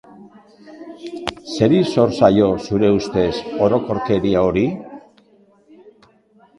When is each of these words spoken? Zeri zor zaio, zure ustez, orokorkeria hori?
Zeri 1.57 1.81
zor 1.91 2.15
zaio, 2.21 2.49
zure 2.69 2.91
ustez, 2.97 3.31
orokorkeria 3.69 4.43
hori? 4.51 4.69